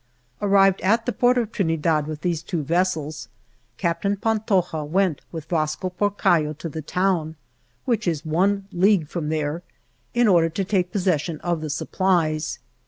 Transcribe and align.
Arrived 0.41 0.81
at 0.81 1.05
the 1.05 1.13
port 1.13 1.37
of 1.37 1.51
Trinidad 1.51 2.07
with 2.07 2.21
these 2.21 2.41
two 2.41 2.63
vessels, 2.63 3.27
Captain 3.77 4.17
Pantoja 4.17 4.83
went 4.83 5.21
with 5.31 5.45
Vasco 5.45 5.91
Porcallo 5.91 6.57
to 6.57 6.67
the 6.67 6.81
town 6.81 7.35
(which 7.85 8.07
is 8.07 8.25
one 8.25 8.67
league 8.71 9.07
from 9.07 9.29
there) 9.29 9.61
in 10.15 10.27
order 10.27 10.49
to 10.49 10.63
take 10.65 10.91
possession 10.91 11.39
of 11.41 11.61
the 11.61 11.69
supplies. 11.69 12.57